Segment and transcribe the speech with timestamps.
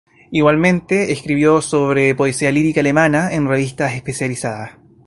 [0.31, 4.71] Igualmente escribió sobre poesía lírica alemana en revistas especializadas.